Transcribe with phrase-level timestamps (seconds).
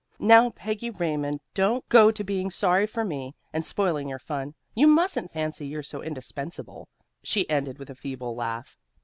[0.17, 4.55] "Now, Peggy Raymond, don't go to being sorry for me, and spoiling your fun.
[4.73, 6.89] You mustn't fancy you're so indispensable,"
[7.21, 8.79] she ended with a feeble laugh.